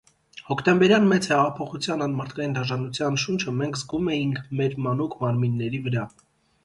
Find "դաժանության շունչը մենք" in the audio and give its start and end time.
2.59-3.79